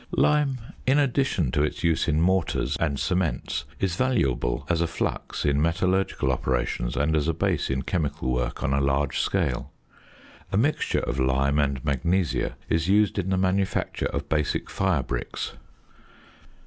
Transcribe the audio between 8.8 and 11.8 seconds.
large scale. A mixture of lime